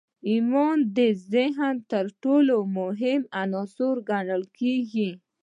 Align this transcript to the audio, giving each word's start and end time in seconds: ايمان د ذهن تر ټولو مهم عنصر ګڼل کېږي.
ايمان 0.29 0.77
د 0.97 0.99
ذهن 1.33 1.75
تر 1.91 2.05
ټولو 2.23 2.55
مهم 2.77 3.21
عنصر 3.41 3.95
ګڼل 4.09 4.43
کېږي. 4.59 5.09